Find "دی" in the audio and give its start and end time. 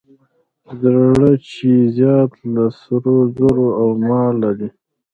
4.59-4.69